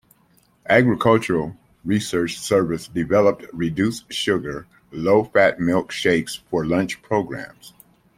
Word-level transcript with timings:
Agricultural 0.67 1.55
Research 1.85 2.39
Service 2.39 2.87
developed 2.87 3.45
reduced-sugar, 3.53 4.65
low-fat 4.89 5.59
milk 5.59 5.91
shakes 5.91 6.37
for 6.49 6.65
lunch 6.65 7.03
programs. 7.03 7.73